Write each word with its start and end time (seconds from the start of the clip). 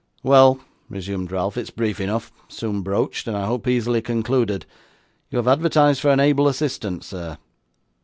'Well,' 0.23 0.59
resumed 0.89 1.31
Ralph, 1.31 1.57
'it's 1.57 1.69
brief 1.69 1.99
enough; 1.99 2.31
soon 2.47 2.81
broached; 2.81 3.27
and 3.27 3.37
I 3.37 3.45
hope 3.45 3.67
easily 3.67 4.01
concluded. 4.01 4.65
You 5.29 5.37
have 5.37 5.47
advertised 5.47 6.01
for 6.01 6.09
an 6.09 6.19
able 6.19 6.47
assistant, 6.47 7.03
sir? 7.03 7.37